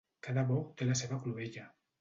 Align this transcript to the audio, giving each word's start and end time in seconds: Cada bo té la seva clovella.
Cada 0.27 0.45
bo 0.47 0.57
té 0.79 0.89
la 0.89 0.97
seva 1.03 1.23
clovella. 1.27 1.71